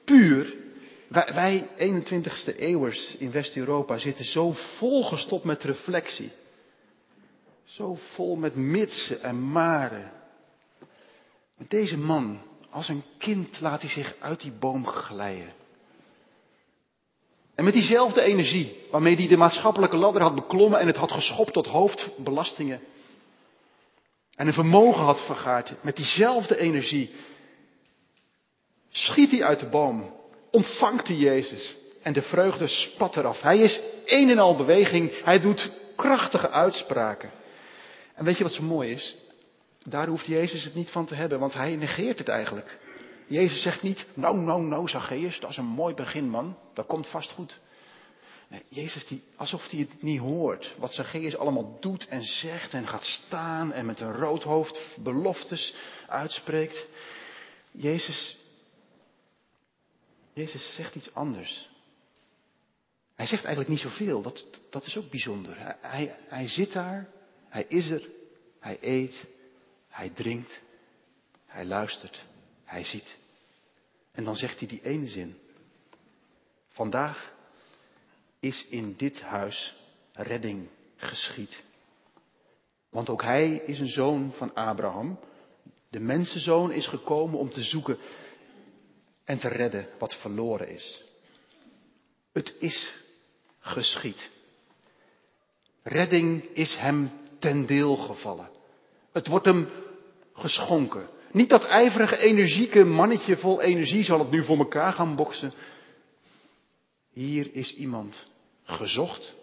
puur. 0.04 0.54
Wij, 1.10 1.34
wij 1.34 1.68
21ste 1.78 2.56
eeuwers 2.56 3.16
in 3.16 3.30
West-Europa 3.30 3.98
zitten 3.98 4.24
zo 4.24 4.52
volgestopt 4.52 5.44
met 5.44 5.64
reflectie. 5.64 6.32
Zo 7.64 7.98
vol 8.14 8.36
met 8.36 8.54
mitsen 8.54 9.22
en 9.22 9.42
maren. 9.42 10.12
Met 11.56 11.70
deze 11.70 11.96
man, 11.96 12.40
als 12.70 12.88
een 12.88 13.02
kind, 13.18 13.60
laat 13.60 13.80
hij 13.80 13.90
zich 13.90 14.14
uit 14.20 14.40
die 14.40 14.52
boom 14.52 14.86
glijden. 14.86 15.52
En 17.54 17.64
met 17.64 17.72
diezelfde 17.72 18.22
energie 18.22 18.76
waarmee 18.90 19.16
hij 19.16 19.28
de 19.28 19.36
maatschappelijke 19.36 19.96
ladder 19.96 20.22
had 20.22 20.34
beklommen 20.34 20.80
en 20.80 20.86
het 20.86 20.96
had 20.96 21.12
geschopt 21.12 21.52
tot 21.52 21.66
hoofdbelastingen. 21.66 22.80
En 24.34 24.46
een 24.46 24.52
vermogen 24.52 25.02
had 25.02 25.24
vergaard, 25.26 25.74
met 25.82 25.96
diezelfde 25.96 26.56
energie 26.58 27.10
schiet 28.90 29.30
hij 29.30 29.44
uit 29.44 29.60
de 29.60 29.68
boom, 29.68 30.19
ontvangt 30.50 31.06
hij 31.06 31.16
Jezus 31.16 31.76
en 32.02 32.12
de 32.12 32.22
vreugde 32.22 32.68
spat 32.68 33.16
eraf. 33.16 33.40
Hij 33.40 33.58
is 33.58 33.80
een 34.04 34.30
en 34.30 34.38
al 34.38 34.56
beweging, 34.56 35.24
hij 35.24 35.40
doet 35.40 35.70
krachtige 35.96 36.50
uitspraken. 36.50 37.30
En 38.14 38.24
weet 38.24 38.36
je 38.36 38.44
wat 38.44 38.52
zo 38.52 38.62
mooi 38.62 38.90
is? 38.90 39.16
Daar 39.82 40.06
hoeft 40.06 40.26
Jezus 40.26 40.64
het 40.64 40.74
niet 40.74 40.90
van 40.90 41.06
te 41.06 41.14
hebben, 41.14 41.38
want 41.38 41.52
hij 41.52 41.76
negeert 41.76 42.18
het 42.18 42.28
eigenlijk. 42.28 42.78
Jezus 43.26 43.62
zegt 43.62 43.82
niet, 43.82 44.06
nou, 44.14 44.38
nou, 44.38 44.62
nou, 44.62 44.88
Zacchaeus, 44.88 45.40
dat 45.40 45.50
is 45.50 45.56
een 45.56 45.64
mooi 45.64 45.94
begin, 45.94 46.28
man. 46.28 46.56
Dat 46.74 46.86
komt 46.86 47.06
vast 47.06 47.30
goed. 47.30 47.58
Nee, 48.48 48.62
Jezus, 48.68 49.06
die, 49.06 49.22
alsof 49.36 49.70
hij 49.70 49.80
het 49.80 50.02
niet 50.02 50.20
hoort. 50.20 50.74
Wat 50.78 50.92
Zacchaeus 50.92 51.36
allemaal 51.36 51.76
doet 51.80 52.06
en 52.08 52.22
zegt 52.22 52.72
en 52.72 52.88
gaat 52.88 53.04
staan 53.04 53.72
en 53.72 53.86
met 53.86 54.00
een 54.00 54.12
rood 54.12 54.42
hoofd 54.42 54.96
beloftes 55.02 55.74
uitspreekt. 56.08 56.86
Jezus, 57.70 58.36
Jezus 60.32 60.74
zegt 60.74 60.94
iets 60.94 61.14
anders. 61.14 61.68
Hij 63.14 63.26
zegt 63.26 63.44
eigenlijk 63.44 63.68
niet 63.68 63.92
zoveel, 63.92 64.22
dat, 64.22 64.46
dat 64.70 64.86
is 64.86 64.96
ook 64.96 65.10
bijzonder. 65.10 65.58
Hij, 65.58 65.76
hij, 65.80 66.16
hij 66.28 66.48
zit 66.48 66.72
daar, 66.72 67.08
hij 67.48 67.64
is 67.68 67.90
er, 67.90 68.08
hij 68.58 68.78
eet, 68.80 69.24
hij 69.88 70.10
drinkt, 70.10 70.60
hij 71.46 71.64
luistert, 71.64 72.24
hij 72.64 72.84
ziet. 72.84 73.16
En 74.12 74.24
dan 74.24 74.36
zegt 74.36 74.58
hij 74.58 74.68
die 74.68 74.82
ene 74.82 75.06
zin. 75.06 75.38
Vandaag 76.68 77.32
is 78.40 78.66
in 78.68 78.94
dit 78.96 79.20
huis 79.20 79.74
redding 80.12 80.68
geschied. 80.96 81.62
Want 82.90 83.08
ook 83.08 83.22
hij 83.22 83.54
is 83.54 83.78
een 83.78 83.88
zoon 83.88 84.32
van 84.32 84.54
Abraham. 84.54 85.18
De 85.88 86.00
mensenzoon 86.00 86.72
is 86.72 86.86
gekomen 86.86 87.38
om 87.38 87.50
te 87.50 87.62
zoeken 87.62 87.98
en 89.30 89.38
te 89.38 89.48
redden 89.48 89.88
wat 89.98 90.14
verloren 90.14 90.68
is. 90.68 91.04
Het 92.32 92.56
is 92.60 92.94
geschied. 93.60 94.30
Redding 95.82 96.44
is 96.44 96.74
hem 96.76 97.10
ten 97.38 97.66
deel 97.66 97.96
gevallen. 97.96 98.50
Het 99.12 99.26
wordt 99.26 99.44
hem 99.44 99.68
geschonken. 100.32 101.08
Niet 101.32 101.48
dat 101.48 101.64
ijverige, 101.64 102.16
energieke 102.16 102.84
mannetje 102.84 103.36
vol 103.36 103.60
energie 103.62 104.04
zal 104.04 104.18
het 104.18 104.30
nu 104.30 104.44
voor 104.44 104.58
elkaar 104.58 104.92
gaan 104.92 105.16
boksen. 105.16 105.52
Hier 107.12 107.54
is 107.54 107.74
iemand 107.74 108.26
gezocht, 108.64 109.34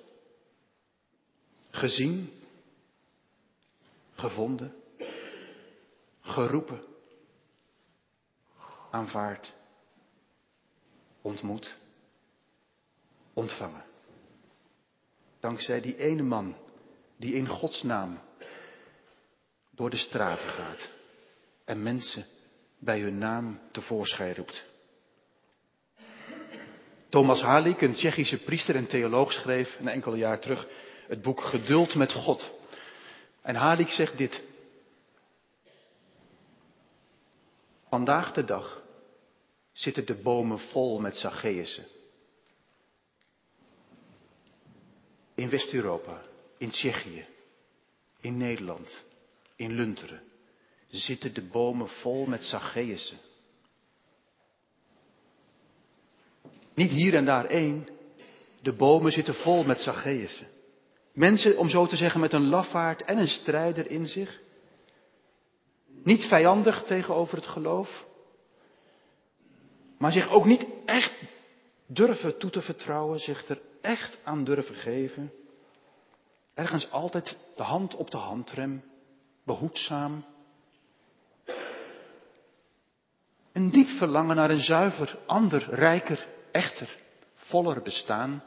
gezien, 1.69 2.31
gevonden, 4.15 4.73
geroepen, 6.21 6.83
aanvaard, 8.91 9.55
ontmoet, 11.27 11.77
ontvangen. 13.33 13.83
Dankzij 15.39 15.81
die 15.81 15.97
ene 15.97 16.23
man 16.23 16.55
die 17.17 17.33
in 17.33 17.47
Gods 17.47 17.83
naam 17.83 18.19
door 19.71 19.89
de 19.89 19.97
straten 19.97 20.49
gaat 20.49 20.89
en 21.65 21.83
mensen 21.83 22.25
bij 22.79 22.99
hun 22.99 23.17
naam 23.17 23.59
tevoorschijn 23.71 24.35
roept. 24.35 24.65
Thomas 27.09 27.41
Halik, 27.41 27.81
een 27.81 27.93
Tsjechische 27.93 28.43
priester 28.43 28.75
en 28.75 28.87
theoloog, 28.87 29.31
schreef 29.31 29.79
een 29.79 29.87
enkele 29.87 30.17
jaar 30.17 30.39
terug 30.39 30.67
het 31.07 31.21
boek 31.21 31.41
Geduld 31.41 31.95
met 31.95 32.13
God. 32.13 32.51
En 33.41 33.55
Halik 33.55 33.89
zegt 33.89 34.17
dit. 34.17 34.43
Vandaag 37.89 38.31
de 38.33 38.43
dag 38.43 38.85
zitten 39.77 40.05
de 40.05 40.15
bomen 40.15 40.59
vol 40.59 40.99
met 40.99 41.17
Zacchaeussen. 41.17 41.85
In 45.35 45.49
West-Europa, 45.49 46.21
in 46.57 46.69
Tsjechië, 46.69 47.25
in 48.21 48.37
Nederland, 48.37 49.03
in 49.55 49.71
Lunteren 49.71 50.21
zitten 50.89 51.33
de 51.33 51.41
bomen 51.41 51.89
vol 51.89 52.25
met 52.25 52.43
Zacchaeussen. 52.43 53.17
Niet 56.73 56.91
hier 56.91 57.15
en 57.15 57.25
daar 57.25 57.45
één. 57.45 57.87
De 58.61 58.73
bomen 58.73 59.11
zitten 59.11 59.35
vol 59.35 59.63
met 59.63 59.81
Zacchaeusen. 59.81 60.47
Mensen, 61.13 61.57
om 61.57 61.69
zo 61.69 61.87
te 61.87 61.95
zeggen, 61.95 62.19
met 62.19 62.33
een 62.33 62.47
lafaard 62.47 63.03
en 63.03 63.17
een 63.17 63.27
strijder 63.27 63.91
in 63.91 64.05
zich. 64.05 64.39
Niet 66.03 66.25
vijandig 66.25 66.83
tegenover 66.83 67.35
het 67.35 67.47
geloof. 67.47 68.05
Maar 69.97 70.11
zich 70.11 70.29
ook 70.29 70.45
niet 70.45 70.65
echt 70.85 71.13
durven 71.85 72.37
toe 72.37 72.49
te 72.49 72.61
vertrouwen, 72.61 73.19
zich 73.19 73.47
er 73.47 73.61
echt 73.81 74.17
aan 74.23 74.43
durven 74.43 74.75
geven. 74.75 75.31
Ergens 76.53 76.91
altijd 76.91 77.37
de 77.55 77.63
hand 77.63 77.95
op 77.95 78.11
de 78.11 78.17
handrem, 78.17 78.83
behoedzaam. 79.43 80.25
Een 83.51 83.71
diep 83.71 83.87
verlangen 83.87 84.35
naar 84.35 84.49
een 84.49 84.59
zuiver, 84.59 85.19
ander, 85.25 85.67
rijker, 85.69 86.27
echter, 86.51 86.97
voller 87.33 87.81
bestaan. 87.81 88.43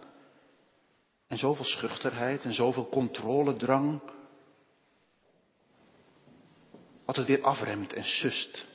En 1.27 1.37
zoveel 1.37 1.65
schuchterheid 1.65 2.45
en 2.45 2.55
zoveel 2.55 2.89
controledrang. 2.89 4.01
Wat 7.05 7.17
het 7.17 7.27
weer 7.27 7.43
afremt 7.43 7.93
en 7.93 8.05
sust. 8.05 8.70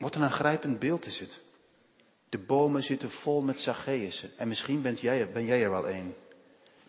Wat 0.00 0.14
een 0.14 0.22
aangrijpend 0.22 0.78
beeld 0.78 1.06
is 1.06 1.18
het. 1.18 1.40
De 2.28 2.38
bomen 2.38 2.82
zitten 2.82 3.10
vol 3.10 3.40
met 3.42 3.60
Zacchaeusen. 3.60 4.30
En 4.36 4.48
misschien 4.48 4.82
bent 4.82 5.00
jij, 5.00 5.30
ben 5.32 5.44
jij 5.44 5.62
er 5.62 5.70
wel 5.70 5.88
een. 5.88 6.14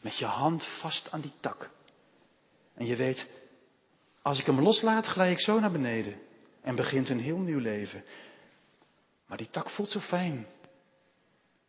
Met 0.01 0.17
je 0.17 0.25
hand 0.25 0.65
vast 0.79 1.11
aan 1.11 1.21
die 1.21 1.31
tak. 1.39 1.69
En 2.73 2.85
je 2.85 2.95
weet, 2.95 3.27
als 4.21 4.39
ik 4.39 4.45
hem 4.45 4.61
loslaat, 4.61 5.05
glij 5.05 5.31
ik 5.31 5.39
zo 5.39 5.59
naar 5.59 5.71
beneden. 5.71 6.19
En 6.61 6.75
begint 6.75 7.09
een 7.09 7.19
heel 7.19 7.37
nieuw 7.37 7.59
leven. 7.59 8.03
Maar 9.27 9.37
die 9.37 9.49
tak 9.49 9.69
voelt 9.69 9.91
zo 9.91 9.99
fijn. 9.99 10.47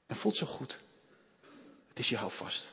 En 0.07 0.17
voelt 0.17 0.37
zo 0.37 0.47
goed. 0.47 0.79
Het 1.89 1.99
is 1.99 2.09
je 2.09 2.17
houvast. 2.17 2.73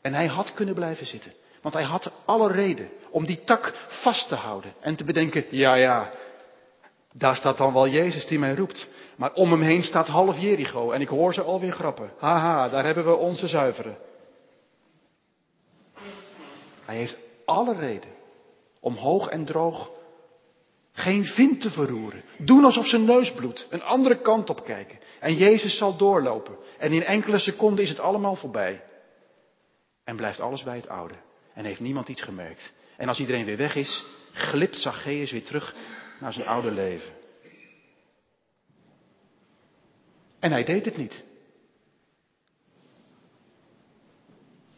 En 0.00 0.14
hij 0.14 0.26
had 0.26 0.54
kunnen 0.54 0.74
blijven 0.74 1.06
zitten. 1.06 1.32
Want 1.62 1.74
hij 1.74 1.84
had 1.84 2.12
alle 2.24 2.52
reden 2.52 2.90
om 3.10 3.26
die 3.26 3.44
tak 3.44 3.86
vast 3.88 4.28
te 4.28 4.34
houden. 4.34 4.74
En 4.80 4.96
te 4.96 5.04
bedenken, 5.04 5.44
ja 5.50 5.74
ja, 5.74 6.12
daar 7.12 7.36
staat 7.36 7.56
dan 7.56 7.72
wel 7.72 7.88
Jezus 7.88 8.26
die 8.26 8.38
mij 8.38 8.54
roept. 8.54 8.88
Maar 9.16 9.32
om 9.32 9.50
hem 9.50 9.62
heen 9.62 9.82
staat 9.82 10.06
half 10.06 10.38
Jericho 10.38 10.90
en 10.90 11.00
ik 11.00 11.08
hoor 11.08 11.34
ze 11.34 11.42
alweer 11.42 11.72
grappen. 11.72 12.10
Haha, 12.18 12.68
daar 12.68 12.84
hebben 12.84 13.04
we 13.04 13.16
onze 13.16 13.46
zuiveren. 13.46 13.98
Hij 16.84 16.96
heeft 16.96 17.18
alle 17.44 17.74
reden 17.74 18.10
om 18.80 18.94
hoog 18.94 19.28
en 19.28 19.44
droog 19.44 19.90
geen 20.92 21.24
vin 21.24 21.58
te 21.58 21.70
verroeren. 21.70 22.22
Doen 22.38 22.64
alsof 22.64 22.86
zijn 22.86 23.04
neus 23.04 23.32
bloedt. 23.32 23.66
Een 23.70 23.82
andere 23.82 24.20
kant 24.20 24.50
op 24.50 24.64
kijken. 24.64 24.98
En 25.20 25.34
Jezus 25.34 25.76
zal 25.76 25.96
doorlopen. 25.96 26.56
En 26.78 26.92
in 26.92 27.04
enkele 27.04 27.38
seconden 27.38 27.84
is 27.84 27.90
het 27.90 28.00
allemaal 28.00 28.34
voorbij. 28.34 28.82
En 30.04 30.16
blijft 30.16 30.40
alles 30.40 30.62
bij 30.62 30.76
het 30.76 30.88
oude. 30.88 31.14
En 31.54 31.64
heeft 31.64 31.80
niemand 31.80 32.08
iets 32.08 32.22
gemerkt. 32.22 32.72
En 32.96 33.08
als 33.08 33.20
iedereen 33.20 33.44
weer 33.44 33.56
weg 33.56 33.74
is, 33.74 34.04
glipt 34.32 34.76
Zacchaeus 34.76 35.30
weer 35.30 35.44
terug 35.44 35.74
naar 36.20 36.32
zijn 36.32 36.46
oude 36.46 36.70
leven. 36.70 37.12
En 40.38 40.50
hij 40.50 40.64
deed 40.64 40.84
het 40.84 40.96
niet. 40.96 41.22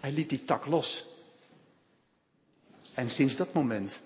Hij 0.01 0.13
liet 0.13 0.29
die 0.29 0.45
tak 0.45 0.67
los. 0.67 1.05
En 2.95 3.11
sinds 3.11 3.37
dat 3.37 3.53
moment 3.53 4.01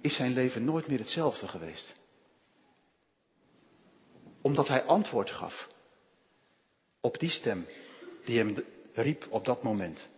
is 0.00 0.16
zijn 0.16 0.32
leven 0.32 0.64
nooit 0.64 0.88
meer 0.88 0.98
hetzelfde 0.98 1.48
geweest. 1.48 1.94
Omdat 4.40 4.68
hij 4.68 4.84
antwoord 4.84 5.30
gaf 5.30 5.68
op 7.00 7.18
die 7.18 7.30
stem 7.30 7.66
die 8.24 8.38
hem 8.38 8.64
riep 8.92 9.26
op 9.30 9.44
dat 9.44 9.62
moment. 9.62 10.08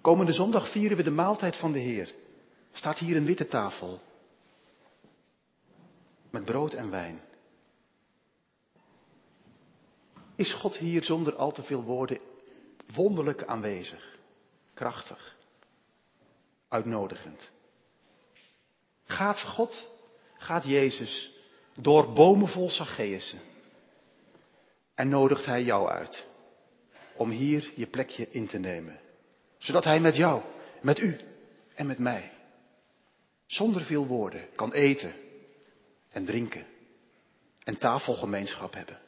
Komende 0.00 0.32
zondag 0.32 0.70
vieren 0.70 0.96
we 0.96 1.02
de 1.02 1.10
maaltijd 1.10 1.56
van 1.56 1.72
de 1.72 1.78
Heer. 1.78 2.14
Staat 2.76 2.98
hier 2.98 3.16
een 3.16 3.24
witte 3.24 3.46
tafel. 3.46 4.00
Met 6.30 6.44
brood 6.44 6.74
en 6.74 6.90
wijn. 6.90 7.20
Is 10.34 10.52
God 10.52 10.76
hier 10.76 11.04
zonder 11.04 11.34
al 11.34 11.52
te 11.52 11.62
veel 11.62 11.82
woorden 11.82 12.20
wonderlijk 12.94 13.44
aanwezig, 13.44 14.16
krachtig, 14.74 15.36
uitnodigend? 16.68 17.50
Gaat 19.04 19.40
God, 19.40 19.86
gaat 20.36 20.64
Jezus 20.64 21.32
door 21.74 22.12
bomen 22.12 22.48
vol 22.48 22.70
en 24.94 25.08
nodigt 25.08 25.46
Hij 25.46 25.62
jou 25.62 25.88
uit 25.88 26.26
om 27.16 27.30
hier 27.30 27.72
je 27.74 27.86
plekje 27.86 28.30
in 28.30 28.46
te 28.46 28.58
nemen, 28.58 29.00
zodat 29.58 29.84
Hij 29.84 30.00
met 30.00 30.16
jou, 30.16 30.42
met 30.80 30.98
u 30.98 31.20
en 31.74 31.86
met 31.86 31.98
mij 31.98 32.34
zonder 33.46 33.82
veel 33.82 34.06
woorden 34.06 34.48
kan 34.54 34.72
eten 34.72 35.14
en 36.10 36.24
drinken 36.24 36.66
en 37.64 37.78
tafelgemeenschap 37.78 38.74
hebben. 38.74 38.98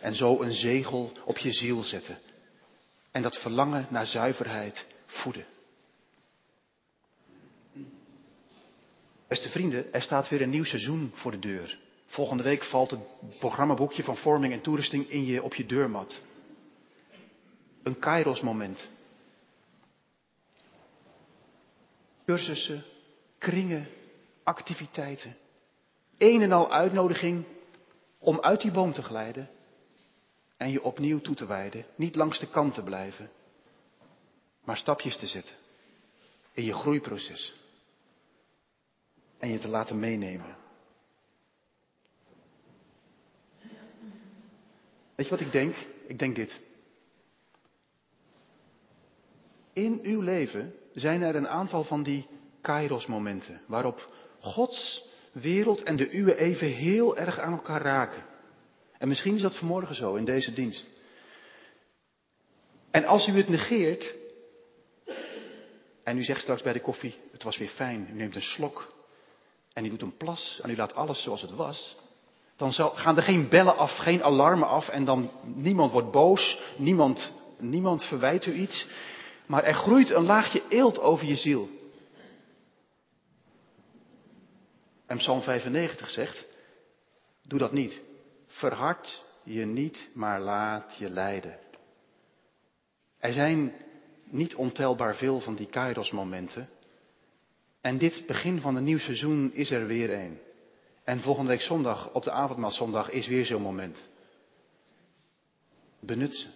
En 0.00 0.14
zo 0.14 0.42
een 0.42 0.52
zegel 0.52 1.12
op 1.24 1.38
je 1.38 1.52
ziel 1.52 1.82
zetten. 1.82 2.18
En 3.10 3.22
dat 3.22 3.38
verlangen 3.38 3.86
naar 3.90 4.06
zuiverheid 4.06 4.86
voeden. 5.06 5.46
Beste 9.28 9.48
vrienden, 9.48 9.92
er 9.92 10.02
staat 10.02 10.28
weer 10.28 10.42
een 10.42 10.50
nieuw 10.50 10.64
seizoen 10.64 11.10
voor 11.14 11.30
de 11.30 11.38
deur. 11.38 11.78
Volgende 12.06 12.42
week 12.42 12.64
valt 12.64 12.90
het 12.90 13.00
programmaboekje 13.38 14.02
van 14.02 14.16
vorming 14.16 14.52
en 14.52 14.60
toerusting 14.60 15.08
in 15.08 15.24
je, 15.24 15.42
op 15.42 15.54
je 15.54 15.66
deurmat. 15.66 16.22
Een 17.82 17.98
kairos 17.98 18.40
moment. 18.40 18.90
Cursussen, 22.24 22.84
kringen, 23.38 23.86
activiteiten. 24.42 25.36
Een 26.18 26.42
en 26.42 26.52
al 26.52 26.72
uitnodiging 26.72 27.44
om 28.18 28.40
uit 28.40 28.60
die 28.60 28.70
boom 28.70 28.92
te 28.92 29.02
glijden 29.02 29.50
en 30.56 30.70
je 30.70 30.82
opnieuw 30.82 31.20
toe 31.20 31.34
te 31.34 31.46
wijden. 31.46 31.84
Niet 31.94 32.16
langs 32.16 32.38
de 32.38 32.48
kant 32.48 32.74
te 32.74 32.82
blijven, 32.82 33.30
maar 34.64 34.76
stapjes 34.76 35.16
te 35.16 35.26
zetten 35.26 35.54
in 36.52 36.64
je 36.64 36.74
groeiproces. 36.74 37.54
En 39.38 39.48
je 39.48 39.58
te 39.58 39.68
laten 39.68 39.98
meenemen. 39.98 40.56
Weet 45.14 45.26
je 45.26 45.30
wat 45.30 45.40
ik 45.40 45.52
denk? 45.52 45.76
Ik 46.06 46.18
denk 46.18 46.34
dit. 46.34 46.60
In 49.72 50.00
uw 50.02 50.20
leven 50.20 50.74
zijn 50.92 51.22
er 51.22 51.34
een 51.34 51.48
aantal 51.48 51.84
van 51.84 52.02
die 52.02 52.26
kairos 52.66 53.06
momenten 53.06 53.60
waarop 53.66 54.12
Gods 54.40 55.04
wereld 55.32 55.82
en 55.82 55.96
de 55.96 56.16
uwe 56.16 56.36
even 56.36 56.66
heel 56.66 57.16
erg 57.16 57.38
aan 57.38 57.52
elkaar 57.52 57.82
raken. 57.82 58.24
En 58.98 59.08
misschien 59.08 59.34
is 59.34 59.42
dat 59.42 59.58
vanmorgen 59.58 59.94
zo 59.94 60.14
in 60.14 60.24
deze 60.24 60.52
dienst. 60.52 60.90
En 62.90 63.04
als 63.04 63.28
u 63.28 63.32
het 63.36 63.48
negeert, 63.48 64.14
en 66.04 66.18
u 66.18 66.24
zegt 66.24 66.40
straks 66.40 66.62
bij 66.62 66.72
de 66.72 66.80
koffie, 66.80 67.14
het 67.32 67.42
was 67.42 67.56
weer 67.56 67.68
fijn, 67.68 68.08
u 68.12 68.16
neemt 68.16 68.34
een 68.34 68.42
slok 68.42 68.94
en 69.72 69.84
u 69.84 69.88
doet 69.88 70.02
een 70.02 70.16
plas 70.16 70.60
en 70.62 70.70
u 70.70 70.76
laat 70.76 70.94
alles 70.94 71.22
zoals 71.22 71.42
het 71.42 71.54
was, 71.54 71.96
dan 72.56 72.72
gaan 72.72 73.16
er 73.16 73.22
geen 73.22 73.48
bellen 73.48 73.76
af, 73.76 73.96
geen 73.96 74.22
alarmen 74.22 74.68
af 74.68 74.88
en 74.88 75.04
dan 75.04 75.30
niemand 75.42 75.92
wordt 75.92 76.10
boos, 76.10 76.60
niemand, 76.76 77.32
niemand 77.58 78.04
verwijt 78.04 78.46
u 78.46 78.52
iets, 78.52 78.86
maar 79.46 79.64
er 79.64 79.74
groeit 79.74 80.10
een 80.10 80.24
laagje 80.24 80.62
eelt 80.68 80.98
over 80.98 81.26
je 81.26 81.36
ziel. 81.36 81.68
En 85.06 85.16
Psalm 85.16 85.42
95 85.42 86.10
zegt, 86.10 86.46
doe 87.42 87.58
dat 87.58 87.72
niet. 87.72 88.00
Verhard 88.46 89.24
je 89.42 89.64
niet, 89.66 90.08
maar 90.14 90.40
laat 90.40 90.96
je 90.98 91.10
leiden. 91.10 91.58
Er 93.18 93.32
zijn 93.32 93.74
niet 94.24 94.54
ontelbaar 94.54 95.16
veel 95.16 95.40
van 95.40 95.54
die 95.54 95.66
Kairos 95.66 96.10
momenten. 96.10 96.68
En 97.80 97.98
dit 97.98 98.26
begin 98.26 98.60
van 98.60 98.76
een 98.76 98.84
nieuw 98.84 98.98
seizoen 98.98 99.52
is 99.52 99.70
er 99.70 99.86
weer 99.86 100.12
een. 100.12 100.38
En 101.04 101.20
volgende 101.20 101.50
week 101.50 101.60
zondag, 101.60 102.12
op 102.12 102.24
de 102.24 102.30
avondmaalzondag, 102.30 103.10
is 103.10 103.26
weer 103.26 103.46
zo'n 103.46 103.62
moment. 103.62 104.08
Benut 106.00 106.36
ze. 106.36 106.48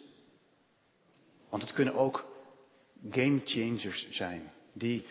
Want 1.49 1.63
het 1.63 1.73
kunnen 1.73 1.95
ook 1.95 2.25
game 3.11 3.41
changers 3.45 4.11
zijn. 4.11 4.53
Die 4.73 5.07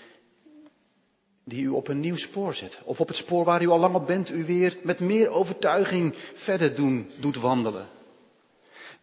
die 1.49 1.63
u 1.63 1.69
op 1.69 1.87
een 1.87 1.99
nieuw 1.99 2.15
spoor 2.15 2.53
zet. 2.53 2.79
Of 2.83 2.99
op 2.99 3.07
het 3.07 3.17
spoor 3.17 3.45
waar 3.45 3.61
u 3.61 3.67
al 3.67 3.79
lang 3.79 3.95
op 3.95 4.07
bent, 4.07 4.31
u 4.31 4.45
weer 4.45 4.77
met 4.83 4.99
meer 4.99 5.29
overtuiging 5.29 6.15
verder 6.33 6.75
doen, 6.75 7.11
doet 7.19 7.35
wandelen. 7.35 7.87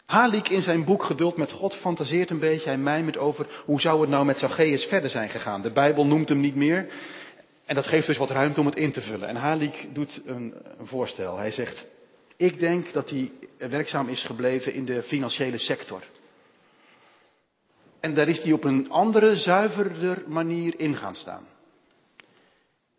Halik 0.07 0.49
in 0.49 0.63
zijn 0.63 0.85
boek 0.85 1.05
Geduld 1.05 1.37
met 1.37 1.53
God 1.53 1.77
fantaseert 1.77 2.31
een 2.31 2.39
beetje, 2.39 2.69
hij 2.69 2.79
mijmert 2.79 3.19
over 3.19 3.63
hoe 3.65 3.81
zou 3.81 4.01
het 4.01 4.11
nou 4.11 4.25
met 4.25 4.39
Zacchaeus 4.39 4.85
verder 4.85 5.11
zijn 5.11 5.29
gegaan. 5.29 5.63
De 5.63 5.73
Bijbel 5.73 6.07
noemt 6.07 6.29
hem 6.29 6.41
niet 6.41 6.55
meer. 6.55 6.87
En 7.65 7.75
dat 7.75 7.87
geeft 7.87 8.07
dus 8.07 8.17
wat 8.17 8.31
ruimte 8.31 8.61
om 8.61 8.67
het 8.67 8.77
in 8.77 8.93
te 8.93 9.01
vullen. 9.01 9.29
En 9.29 9.37
Halik 9.37 9.89
doet 9.93 10.23
een, 10.25 10.55
een 10.79 10.87
voorstel. 10.87 11.37
Hij 11.37 11.51
zegt, 11.51 11.87
ik 12.37 12.59
denk 12.59 12.93
dat 12.93 13.11
hij 13.11 13.31
werkzaam 13.59 14.09
is 14.09 14.25
gebleven 14.25 14.73
in 14.73 14.85
de 14.85 15.03
financiële 15.03 15.59
sector. 15.59 16.03
En 18.01 18.15
daar 18.15 18.29
is 18.29 18.43
hij 18.43 18.53
op 18.53 18.65
een 18.65 18.91
andere, 18.91 19.37
zuiverder 19.37 20.23
manier 20.27 20.75
in 20.81 20.97
gaan 20.97 21.15
staan. 21.15 21.47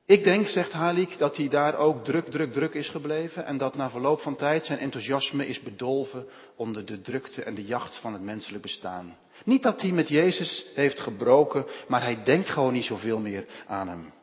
Ik 0.07 0.23
denk, 0.23 0.47
zegt 0.47 0.71
Halik, 0.71 1.17
dat 1.17 1.37
hij 1.37 1.47
daar 1.47 1.75
ook 1.75 2.03
druk, 2.03 2.25
druk, 2.25 2.53
druk 2.53 2.73
is 2.73 2.89
gebleven 2.89 3.45
en 3.45 3.57
dat 3.57 3.75
na 3.75 3.89
verloop 3.89 4.19
van 4.19 4.35
tijd 4.35 4.65
zijn 4.65 4.79
enthousiasme 4.79 5.47
is 5.47 5.61
bedolven 5.61 6.27
onder 6.55 6.85
de 6.85 7.01
drukte 7.01 7.43
en 7.43 7.55
de 7.55 7.65
jacht 7.65 7.97
van 7.97 8.13
het 8.13 8.21
menselijk 8.21 8.61
bestaan. 8.61 9.17
Niet 9.43 9.63
dat 9.63 9.81
hij 9.81 9.91
met 9.91 10.07
Jezus 10.07 10.65
heeft 10.75 10.99
gebroken, 10.99 11.65
maar 11.87 12.01
hij 12.01 12.23
denkt 12.23 12.49
gewoon 12.49 12.73
niet 12.73 12.85
zoveel 12.85 13.19
meer 13.19 13.45
aan 13.65 13.87
hem. 13.87 14.13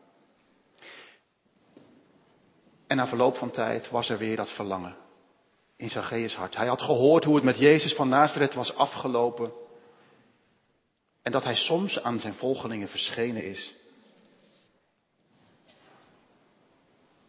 En 2.87 2.97
na 2.97 3.07
verloop 3.07 3.37
van 3.37 3.51
tijd 3.51 3.91
was 3.91 4.09
er 4.09 4.19
weer 4.19 4.37
dat 4.37 4.53
verlangen 4.53 4.97
in 5.77 5.91
Zacchaeus 5.91 6.35
hart. 6.35 6.57
Hij 6.57 6.67
had 6.67 6.83
gehoord 6.83 7.25
hoe 7.25 7.35
het 7.35 7.45
met 7.45 7.59
Jezus 7.59 7.95
van 7.95 8.09
Nazareth 8.09 8.55
was 8.55 8.77
afgelopen. 8.77 9.53
En 11.23 11.33
dat 11.33 11.45
hij 11.45 11.57
soms 11.57 12.03
aan 12.03 12.21
zijn 12.21 12.35
volgelingen 12.35 12.89
verschenen 12.89 13.45
is. 13.45 13.75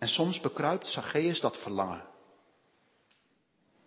En 0.06 0.12
soms 0.12 0.40
bekruipt 0.40 0.88
Zacchaeus 0.88 1.40
dat 1.40 1.58
verlangen. 1.58 2.04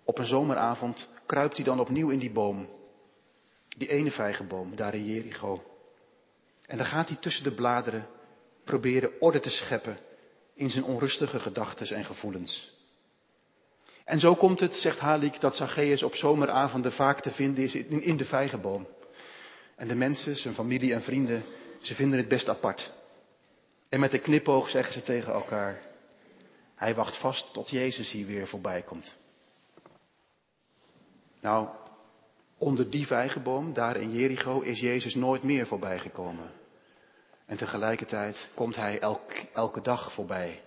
Op 0.05 0.19
een 0.19 0.27
zomeravond 0.27 1.09
kruipt 1.27 1.57
hij 1.57 1.65
dan 1.65 1.81
opnieuw 1.81 2.11
in 2.11 2.19
die 2.19 2.31
boom. 2.31 2.69
Die 3.69 3.89
ene 3.89 4.11
vijgenboom, 4.11 4.77
daar 4.77 4.95
in 4.95 5.05
Jericho. 5.05 5.63
En 6.67 6.77
dan 6.77 6.87
gaat 6.87 7.09
hij 7.09 7.17
tussen 7.17 7.45
de 7.45 7.55
bladeren 7.55 8.07
proberen 8.65 9.21
orde 9.21 9.41
te 9.41 9.51
scheppen 9.51 9.99
in 10.55 10.71
zijn 10.71 10.85
onrustige 10.85 11.41
gedachten 11.41 11.97
en 11.97 12.05
gevoelens. 12.05 12.71
En 14.05 14.21
zo 14.21 14.35
komt 14.35 14.61
het, 14.61 14.75
zegt 14.75 14.99
Halik, 14.99 15.41
dat 15.41 15.57
Zacchaeus 15.57 16.03
op 16.03 16.15
zomeravonden 16.15 16.93
vaak 16.93 17.21
te 17.21 17.31
vinden 17.31 17.65
is 17.65 17.75
in 17.75 18.17
de 18.17 18.25
vijgenboom. 18.25 18.87
En 19.77 19.89
de 19.89 19.95
mensen, 19.95 20.37
zijn 20.37 20.55
familie 20.55 20.95
en 20.95 21.03
vrienden, 21.03 21.43
ze 21.81 21.95
vinden 21.95 22.19
het 22.19 22.29
best 22.29 22.49
apart. 22.49 22.93
En 23.89 24.01
met 24.01 24.13
een 24.13 24.23
knipoog 24.23 24.69
zeggen 24.69 24.93
ze 24.93 25.03
tegen 25.03 25.33
elkaar, 25.33 25.88
hij 26.79 26.95
wacht 26.95 27.21
vast 27.21 27.53
tot 27.53 27.71
Jezus 27.71 28.11
hier 28.11 28.27
weer 28.27 28.47
voorbij 28.47 28.83
komt. 28.83 29.17
Nou, 31.41 31.69
onder 32.59 32.91
die 32.91 33.07
vijgenboom, 33.07 33.73
daar 33.73 33.97
in 33.97 34.13
Jericho, 34.13 34.61
is 34.61 34.81
Jezus 34.81 35.15
nooit 35.15 35.43
meer 35.43 35.67
voorbij 35.67 35.99
gekomen. 35.99 36.51
En 37.47 37.57
tegelijkertijd 37.57 38.49
komt 38.55 38.77
hij 38.77 39.01
elke 39.53 39.81
dag 39.83 40.13
voorbij. 40.13 40.63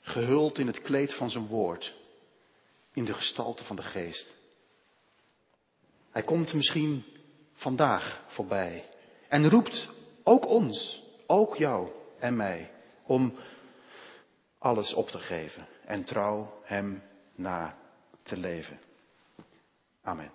Gehuld 0.00 0.58
in 0.58 0.66
het 0.66 0.82
kleed 0.82 1.14
van 1.14 1.30
zijn 1.30 1.46
woord. 1.46 1.94
In 2.92 3.04
de 3.04 3.14
gestalte 3.14 3.64
van 3.64 3.76
de 3.76 3.82
geest. 3.82 4.34
Hij 6.10 6.22
komt 6.22 6.54
misschien 6.54 7.04
vandaag 7.52 8.22
voorbij. 8.26 8.84
En 9.28 9.48
roept 9.48 9.88
ook 10.24 10.46
ons, 10.46 11.02
ook 11.26 11.56
jou 11.56 11.88
en 12.18 12.36
mij, 12.36 12.70
om 13.06 13.34
alles 14.58 14.94
op 14.94 15.08
te 15.08 15.18
geven 15.18 15.66
en 15.84 16.04
trouw 16.04 16.60
Hem 16.62 17.02
na 17.34 17.76
te 18.22 18.36
leven. 18.36 18.80
Amen. 20.02 20.30